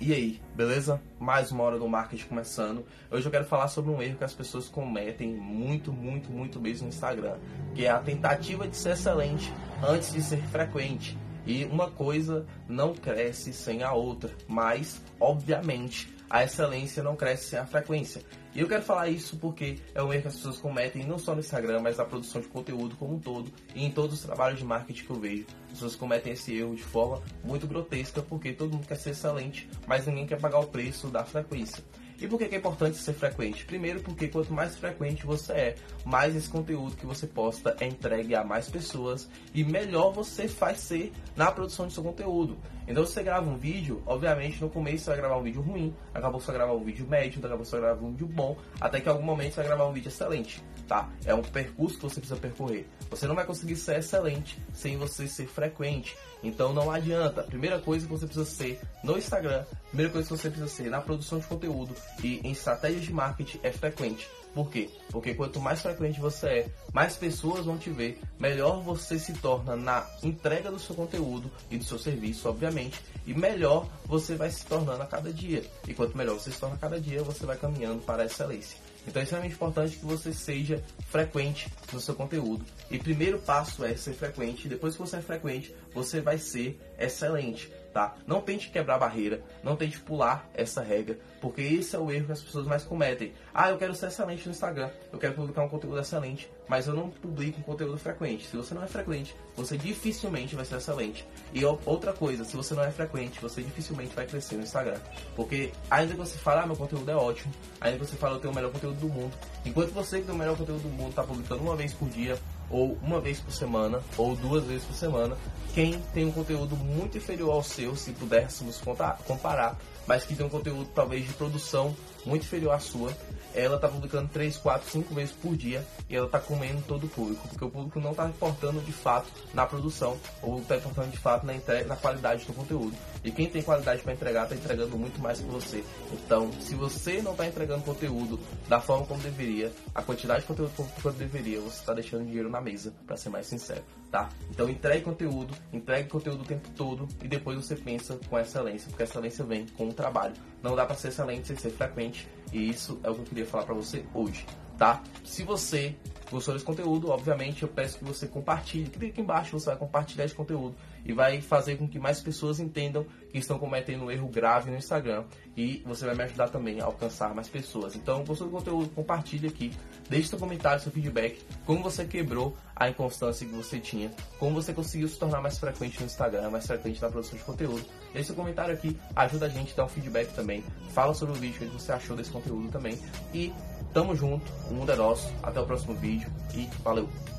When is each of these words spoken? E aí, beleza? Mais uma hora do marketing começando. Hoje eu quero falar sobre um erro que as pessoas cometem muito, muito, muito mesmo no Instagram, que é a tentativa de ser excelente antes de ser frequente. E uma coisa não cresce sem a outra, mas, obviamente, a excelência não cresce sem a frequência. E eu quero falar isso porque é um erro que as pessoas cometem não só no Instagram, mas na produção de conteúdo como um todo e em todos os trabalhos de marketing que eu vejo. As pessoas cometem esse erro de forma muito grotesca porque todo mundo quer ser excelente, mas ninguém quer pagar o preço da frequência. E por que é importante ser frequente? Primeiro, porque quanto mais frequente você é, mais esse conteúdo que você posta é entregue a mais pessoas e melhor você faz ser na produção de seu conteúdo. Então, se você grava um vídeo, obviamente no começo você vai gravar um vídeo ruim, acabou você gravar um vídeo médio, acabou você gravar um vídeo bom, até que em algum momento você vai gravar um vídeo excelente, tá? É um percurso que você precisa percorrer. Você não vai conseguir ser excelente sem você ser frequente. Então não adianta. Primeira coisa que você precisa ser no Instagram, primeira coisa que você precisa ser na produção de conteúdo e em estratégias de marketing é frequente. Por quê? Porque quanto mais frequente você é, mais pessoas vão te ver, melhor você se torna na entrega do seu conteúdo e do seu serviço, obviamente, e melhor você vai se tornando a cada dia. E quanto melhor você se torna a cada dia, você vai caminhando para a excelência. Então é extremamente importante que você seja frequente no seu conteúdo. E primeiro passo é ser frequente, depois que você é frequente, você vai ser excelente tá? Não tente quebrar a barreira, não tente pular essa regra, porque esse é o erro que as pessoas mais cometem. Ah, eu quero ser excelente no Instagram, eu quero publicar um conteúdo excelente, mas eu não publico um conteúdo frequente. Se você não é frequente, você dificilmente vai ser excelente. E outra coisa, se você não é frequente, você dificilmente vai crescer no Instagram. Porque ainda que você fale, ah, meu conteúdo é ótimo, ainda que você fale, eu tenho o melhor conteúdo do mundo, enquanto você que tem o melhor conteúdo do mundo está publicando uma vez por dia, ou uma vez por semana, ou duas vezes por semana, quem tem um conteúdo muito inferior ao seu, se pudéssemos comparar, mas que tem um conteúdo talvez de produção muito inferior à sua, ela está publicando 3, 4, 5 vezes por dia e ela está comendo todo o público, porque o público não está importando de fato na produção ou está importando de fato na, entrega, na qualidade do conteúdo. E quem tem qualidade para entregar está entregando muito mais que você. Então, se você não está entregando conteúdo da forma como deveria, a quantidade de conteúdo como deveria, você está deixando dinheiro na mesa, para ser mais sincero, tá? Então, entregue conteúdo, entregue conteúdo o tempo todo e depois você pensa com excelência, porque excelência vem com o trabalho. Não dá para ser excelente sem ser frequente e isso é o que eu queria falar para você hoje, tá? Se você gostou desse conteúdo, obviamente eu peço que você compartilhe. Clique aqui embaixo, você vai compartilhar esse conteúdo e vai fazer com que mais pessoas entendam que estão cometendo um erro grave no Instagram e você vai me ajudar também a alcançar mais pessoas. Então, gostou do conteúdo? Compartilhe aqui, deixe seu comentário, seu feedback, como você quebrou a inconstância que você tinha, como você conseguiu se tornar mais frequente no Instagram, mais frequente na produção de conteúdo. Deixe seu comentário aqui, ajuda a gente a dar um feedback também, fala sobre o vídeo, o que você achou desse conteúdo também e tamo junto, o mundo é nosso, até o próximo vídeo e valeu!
E 0.00 0.12
aí, 0.12 0.40
beleza? 0.56 1.00
Mais 1.20 1.52
uma 1.52 1.62
hora 1.62 1.78
do 1.78 1.88
marketing 1.88 2.26
começando. 2.26 2.84
Hoje 3.10 3.26
eu 3.26 3.30
quero 3.30 3.44
falar 3.44 3.68
sobre 3.68 3.92
um 3.92 4.02
erro 4.02 4.18
que 4.18 4.24
as 4.24 4.34
pessoas 4.34 4.68
cometem 4.68 5.32
muito, 5.32 5.92
muito, 5.92 6.32
muito 6.32 6.60
mesmo 6.60 6.88
no 6.88 6.92
Instagram, 6.92 7.38
que 7.74 7.86
é 7.86 7.90
a 7.90 8.00
tentativa 8.00 8.66
de 8.66 8.76
ser 8.76 8.90
excelente 8.90 9.52
antes 9.86 10.12
de 10.12 10.20
ser 10.20 10.42
frequente. 10.48 11.16
E 11.46 11.64
uma 11.66 11.90
coisa 11.90 12.44
não 12.68 12.92
cresce 12.92 13.52
sem 13.52 13.82
a 13.82 13.92
outra, 13.92 14.30
mas, 14.48 15.00
obviamente, 15.20 16.12
a 16.34 16.42
excelência 16.42 17.00
não 17.00 17.14
cresce 17.14 17.50
sem 17.50 17.58
a 17.60 17.64
frequência. 17.64 18.20
E 18.52 18.58
eu 18.58 18.66
quero 18.66 18.82
falar 18.82 19.08
isso 19.08 19.36
porque 19.36 19.78
é 19.94 20.02
um 20.02 20.12
erro 20.12 20.22
que 20.22 20.28
as 20.28 20.34
pessoas 20.34 20.58
cometem 20.58 21.06
não 21.06 21.16
só 21.16 21.32
no 21.32 21.38
Instagram, 21.38 21.78
mas 21.78 21.96
na 21.96 22.04
produção 22.04 22.40
de 22.40 22.48
conteúdo 22.48 22.96
como 22.96 23.14
um 23.14 23.20
todo 23.20 23.52
e 23.72 23.84
em 23.84 23.90
todos 23.92 24.14
os 24.14 24.20
trabalhos 24.20 24.58
de 24.58 24.64
marketing 24.64 25.04
que 25.04 25.10
eu 25.10 25.20
vejo. 25.20 25.46
As 25.66 25.74
pessoas 25.74 25.94
cometem 25.94 26.32
esse 26.32 26.52
erro 26.52 26.74
de 26.74 26.82
forma 26.82 27.22
muito 27.44 27.68
grotesca 27.68 28.20
porque 28.20 28.52
todo 28.52 28.72
mundo 28.72 28.84
quer 28.84 28.96
ser 28.96 29.10
excelente, 29.10 29.70
mas 29.86 30.08
ninguém 30.08 30.26
quer 30.26 30.40
pagar 30.40 30.58
o 30.58 30.66
preço 30.66 31.06
da 31.06 31.24
frequência. 31.24 31.84
E 32.20 32.28
por 32.28 32.38
que 32.38 32.44
é 32.44 32.58
importante 32.58 32.96
ser 32.96 33.12
frequente? 33.12 33.64
Primeiro, 33.64 34.00
porque 34.00 34.28
quanto 34.28 34.52
mais 34.52 34.76
frequente 34.76 35.26
você 35.26 35.52
é, 35.52 35.76
mais 36.04 36.34
esse 36.36 36.48
conteúdo 36.48 36.96
que 36.96 37.06
você 37.06 37.26
posta 37.26 37.76
é 37.80 37.86
entregue 37.86 38.34
a 38.34 38.44
mais 38.44 38.68
pessoas 38.68 39.28
e 39.52 39.64
melhor 39.64 40.12
você 40.12 40.46
faz 40.46 40.78
ser 40.78 41.12
na 41.36 41.50
produção 41.50 41.86
de 41.86 41.92
seu 41.92 42.02
conteúdo. 42.02 42.56
Então, 42.86 43.04
se 43.04 43.14
você 43.14 43.22
grava 43.22 43.48
um 43.48 43.56
vídeo, 43.56 44.02
obviamente 44.06 44.60
no 44.60 44.68
começo 44.68 45.04
você 45.04 45.10
vai 45.10 45.18
gravar 45.18 45.38
um 45.38 45.42
vídeo 45.42 45.62
ruim, 45.62 45.94
acabou 46.12 46.38
você 46.38 46.52
gravar 46.52 46.74
um 46.74 46.84
vídeo 46.84 47.06
médio, 47.08 47.44
acabou 47.44 47.64
você 47.64 47.78
gravar 47.78 48.04
um 48.04 48.10
vídeo 48.10 48.26
bom, 48.26 48.56
até 48.80 49.00
que 49.00 49.08
em 49.08 49.12
algum 49.12 49.24
momento 49.24 49.54
você 49.54 49.60
vai 49.60 49.68
gravar 49.68 49.86
um 49.86 49.92
vídeo 49.92 50.08
excelente, 50.08 50.62
tá? 50.86 51.08
É 51.24 51.34
um 51.34 51.42
percurso 51.42 51.96
que 51.96 52.02
você 52.02 52.20
precisa 52.20 52.38
percorrer. 52.38 52.86
Você 53.08 53.26
não 53.26 53.34
vai 53.34 53.46
conseguir 53.46 53.76
ser 53.76 53.98
excelente 53.98 54.58
sem 54.72 54.98
você 54.98 55.26
ser 55.26 55.46
frequente. 55.46 56.14
Então 56.42 56.74
não 56.74 56.90
adianta. 56.90 57.42
Primeira 57.42 57.78
coisa 57.78 58.06
que 58.06 58.12
você 58.12 58.26
precisa 58.26 58.44
ser 58.44 58.80
no 59.02 59.16
Instagram, 59.16 59.64
primeira 59.88 60.12
coisa 60.12 60.28
que 60.28 60.36
você 60.36 60.50
precisa 60.50 60.68
ser 60.68 60.90
na 60.90 61.00
produção 61.00 61.38
de 61.38 61.46
conteúdo 61.46 61.94
e 62.22 62.40
em 62.46 62.52
estratégias 62.52 63.04
de 63.04 63.12
marketing 63.12 63.60
é 63.62 63.70
frequente. 63.70 64.28
Por 64.54 64.70
quê? 64.70 64.88
Porque 65.10 65.34
quanto 65.34 65.58
mais 65.58 65.82
frequente 65.82 66.20
você 66.20 66.46
é, 66.46 66.68
mais 66.92 67.16
pessoas 67.16 67.64
vão 67.64 67.76
te 67.76 67.90
ver, 67.90 68.20
melhor 68.38 68.80
você 68.82 69.18
se 69.18 69.32
torna 69.32 69.74
na 69.74 70.06
entrega 70.22 70.70
do 70.70 70.78
seu 70.78 70.94
conteúdo 70.94 71.50
e 71.68 71.76
do 71.76 71.84
seu 71.84 71.98
serviço, 71.98 72.48
obviamente, 72.48 73.00
e 73.26 73.34
melhor 73.34 73.88
você 74.06 74.36
vai 74.36 74.50
se 74.50 74.64
tornando 74.64 75.02
a 75.02 75.06
cada 75.06 75.32
dia. 75.32 75.64
E 75.88 75.92
quanto 75.92 76.16
melhor 76.16 76.38
você 76.38 76.52
se 76.52 76.60
torna 76.60 76.76
a 76.76 76.78
cada 76.78 77.00
dia, 77.00 77.22
você 77.24 77.44
vai 77.44 77.56
caminhando 77.56 78.00
para 78.02 78.22
a 78.22 78.26
excelência. 78.26 78.78
Então 79.06 79.20
é 79.20 79.24
extremamente 79.24 79.54
importante 79.54 79.96
que 79.96 80.04
você 80.04 80.32
seja 80.32 80.82
frequente 81.08 81.70
no 81.92 82.00
seu 82.00 82.14
conteúdo. 82.14 82.64
E 82.90 82.98
primeiro 82.98 83.38
passo 83.38 83.84
é 83.84 83.94
ser 83.96 84.14
frequente, 84.14 84.68
depois 84.68 84.94
que 84.94 85.00
você 85.00 85.16
é 85.16 85.22
frequente, 85.22 85.74
você 85.92 86.20
vai 86.20 86.38
ser 86.38 86.78
excelente 86.98 87.70
tá? 87.94 88.16
Não 88.26 88.40
tente 88.40 88.68
quebrar 88.68 88.96
a 88.96 88.98
barreira, 88.98 89.40
não 89.62 89.76
tente 89.76 90.00
pular 90.00 90.50
essa 90.52 90.82
regra, 90.82 91.16
porque 91.40 91.62
esse 91.62 91.94
é 91.94 91.98
o 91.98 92.10
erro 92.10 92.26
que 92.26 92.32
as 92.32 92.42
pessoas 92.42 92.66
mais 92.66 92.82
cometem. 92.82 93.32
Ah, 93.54 93.70
eu 93.70 93.78
quero 93.78 93.94
ser 93.94 94.08
excelente 94.08 94.44
no 94.46 94.50
Instagram, 94.50 94.90
eu 95.12 95.18
quero 95.18 95.34
publicar 95.34 95.62
um 95.62 95.68
conteúdo 95.68 96.00
excelente, 96.00 96.50
mas 96.68 96.88
eu 96.88 96.94
não 96.94 97.08
publico 97.08 97.60
um 97.60 97.62
conteúdo 97.62 97.96
frequente. 97.96 98.48
Se 98.48 98.56
você 98.56 98.74
não 98.74 98.82
é 98.82 98.88
frequente, 98.88 99.34
você 99.54 99.78
dificilmente 99.78 100.56
vai 100.56 100.64
ser 100.64 100.76
excelente. 100.76 101.24
E 101.52 101.64
outra 101.64 102.12
coisa, 102.12 102.44
se 102.44 102.56
você 102.56 102.74
não 102.74 102.82
é 102.82 102.90
frequente, 102.90 103.40
você 103.40 103.62
dificilmente 103.62 104.14
vai 104.14 104.26
crescer 104.26 104.56
no 104.56 104.64
Instagram. 104.64 104.98
Porque 105.36 105.70
ainda 105.88 106.14
que 106.14 106.18
você 106.18 106.36
fale, 106.36 106.62
ah, 106.62 106.66
meu 106.66 106.76
conteúdo 106.76 107.08
é 107.08 107.14
ótimo, 107.14 107.54
ainda 107.80 107.98
que 107.98 108.06
você 108.06 108.16
fale, 108.16 108.34
eu 108.34 108.40
tenho 108.40 108.52
o 108.52 108.56
melhor 108.56 108.72
conteúdo 108.72 108.93
do 109.00 109.08
mundo, 109.08 109.32
enquanto 109.64 109.92
você 109.92 110.20
que 110.20 110.26
tem 110.26 110.34
o 110.34 110.38
melhor 110.38 110.56
conteúdo 110.56 110.82
do 110.82 110.88
mundo 110.88 111.10
está 111.10 111.22
publicando 111.22 111.62
uma 111.62 111.76
vez 111.76 111.92
por 111.92 112.08
dia, 112.08 112.38
ou 112.70 112.98
uma 113.02 113.20
vez 113.20 113.40
por 113.40 113.52
semana, 113.52 114.00
ou 114.16 114.34
duas 114.36 114.64
vezes 114.64 114.84
por 114.84 114.94
semana, 114.94 115.36
quem 115.74 116.00
tem 116.12 116.24
um 116.24 116.32
conteúdo 116.32 116.76
muito 116.76 117.18
inferior 117.18 117.52
ao 117.52 117.62
seu, 117.62 117.94
se 117.96 118.12
pudéssemos 118.12 118.80
comparar, 119.26 119.78
mas 120.06 120.24
que 120.24 120.34
tem 120.34 120.46
um 120.46 120.50
conteúdo 120.50 120.88
talvez 120.94 121.26
de 121.26 121.32
produção 121.34 121.94
muito 122.24 122.42
inferior 122.42 122.72
à 122.72 122.78
sua, 122.78 123.12
ela 123.54 123.76
está 123.76 123.88
publicando 123.88 124.28
3, 124.28 124.56
4, 124.56 124.90
5 124.90 125.14
vezes 125.14 125.32
por 125.32 125.56
dia 125.56 125.86
e 126.08 126.16
ela 126.16 126.26
está 126.26 126.38
comendo 126.38 126.82
todo 126.82 127.04
o 127.04 127.08
público, 127.08 127.46
porque 127.48 127.64
o 127.64 127.70
público 127.70 128.00
não 128.00 128.10
está 128.10 128.26
importando 128.28 128.80
de 128.80 128.92
fato 128.92 129.28
na 129.52 129.66
produção 129.66 130.18
ou 130.42 130.58
está 130.58 130.76
importando 130.76 131.10
de 131.10 131.18
fato 131.18 131.46
na, 131.46 131.54
entrega, 131.54 131.86
na 131.86 131.96
qualidade 131.96 132.44
do 132.44 132.52
conteúdo. 132.52 132.96
E 133.22 133.30
quem 133.30 133.48
tem 133.48 133.62
qualidade 133.62 134.02
para 134.02 134.12
entregar 134.12 134.44
está 134.44 134.54
entregando 134.54 134.98
muito 134.98 135.20
mais 135.20 135.38
que 135.40 135.46
você. 135.46 135.84
Então, 136.12 136.50
se 136.60 136.74
você 136.74 137.22
não 137.22 137.32
está 137.32 137.46
entregando 137.46 137.82
conteúdo 137.84 138.38
da 138.68 138.80
forma 138.80 139.06
como 139.06 139.20
deveria, 139.22 139.72
a 139.94 140.02
quantidade 140.02 140.40
de 140.40 140.46
conteúdo 140.46 140.72
como 140.74 141.14
deveria, 141.14 141.60
você 141.60 141.80
está 141.80 141.94
deixando 141.94 142.24
dinheiro 142.24 142.50
na 142.50 142.60
mesa, 142.60 142.92
para 143.06 143.16
ser 143.16 143.30
mais 143.30 143.46
sincero, 143.46 143.82
tá? 144.14 144.28
Então, 144.48 144.70
entregue 144.70 145.02
conteúdo, 145.02 145.52
entregue 145.72 146.08
conteúdo 146.08 146.42
o 146.42 146.44
tempo 146.44 146.68
todo 146.76 147.08
e 147.20 147.26
depois 147.26 147.56
você 147.56 147.74
pensa 147.74 148.16
com 148.30 148.38
excelência, 148.38 148.88
porque 148.88 149.02
excelência 149.02 149.44
vem 149.44 149.66
com 149.76 149.88
o 149.88 149.92
trabalho. 149.92 150.34
Não 150.62 150.76
dá 150.76 150.86
para 150.86 150.94
ser 150.94 151.08
excelente 151.08 151.48
sem 151.48 151.56
ser 151.56 151.70
frequente 151.70 152.28
e 152.52 152.70
isso 152.70 153.00
é 153.02 153.10
o 153.10 153.14
que 153.14 153.22
eu 153.22 153.24
queria 153.24 153.44
falar 153.44 153.64
para 153.64 153.74
você 153.74 154.04
hoje, 154.14 154.46
tá? 154.78 155.02
Se 155.24 155.42
você 155.42 155.96
gostou 156.34 156.52
desse 156.52 156.66
conteúdo, 156.66 157.10
obviamente 157.10 157.62
eu 157.62 157.68
peço 157.68 157.98
que 157.98 158.04
você 158.04 158.26
compartilhe. 158.26 158.90
Clique 158.90 159.12
aqui 159.12 159.20
embaixo, 159.20 159.58
você 159.58 159.66
vai 159.66 159.76
compartilhar 159.76 160.24
esse 160.24 160.34
conteúdo 160.34 160.74
e 161.04 161.12
vai 161.12 161.40
fazer 161.40 161.76
com 161.76 161.88
que 161.88 161.98
mais 161.98 162.20
pessoas 162.20 162.58
entendam 162.58 163.06
que 163.30 163.38
estão 163.38 163.56
cometendo 163.56 164.04
um 164.04 164.10
erro 164.10 164.28
grave 164.28 164.70
no 164.70 164.76
Instagram 164.76 165.24
e 165.56 165.82
você 165.86 166.04
vai 166.04 166.14
me 166.16 166.24
ajudar 166.24 166.48
também 166.48 166.80
a 166.80 166.86
alcançar 166.86 167.32
mais 167.34 167.48
pessoas. 167.48 167.94
Então, 167.94 168.24
gostou 168.24 168.48
do 168.48 168.52
conteúdo? 168.52 168.88
Compartilhe 168.90 169.46
aqui, 169.46 169.72
deixe 170.08 170.28
seu 170.28 170.38
comentário, 170.38 170.82
seu 170.82 170.90
feedback, 170.90 171.40
como 171.64 171.82
você 171.82 172.04
quebrou 172.04 172.56
a 172.74 172.88
inconstância 172.88 173.46
que 173.46 173.52
você 173.52 173.78
tinha, 173.78 174.10
como 174.38 174.60
você 174.60 174.72
conseguiu 174.72 175.06
se 175.06 175.16
tornar 175.16 175.40
mais 175.40 175.58
frequente 175.58 176.00
no 176.00 176.06
Instagram, 176.06 176.50
mais 176.50 176.66
frequente 176.66 177.00
na 177.00 177.08
produção 177.08 177.38
de 177.38 177.44
conteúdo. 177.44 177.84
Deixe 178.12 178.26
seu 178.26 178.36
comentário 178.36 178.74
aqui, 178.74 178.98
ajuda 179.14 179.46
a 179.46 179.48
gente 179.48 179.72
a 179.72 179.76
dar 179.76 179.84
um 179.84 179.88
feedback 179.88 180.34
também, 180.34 180.64
fala 180.90 181.14
sobre 181.14 181.36
o 181.36 181.38
vídeo, 181.38 181.64
o 181.64 181.70
que 181.70 181.80
você 181.80 181.92
achou 181.92 182.16
desse 182.16 182.30
conteúdo 182.30 182.68
também 182.70 182.98
e 183.32 183.52
tamo 183.94 184.14
junto, 184.16 184.52
o 184.68 184.74
mundo 184.74 184.90
é 184.90 184.96
nosso, 184.96 185.32
até 185.40 185.60
o 185.60 185.64
próximo 185.64 185.94
vídeo 185.94 186.28
e 186.52 186.68
valeu! 186.82 187.08